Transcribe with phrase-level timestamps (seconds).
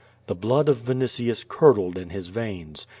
[0.25, 2.87] The blood of Vinitius curdled in his veins.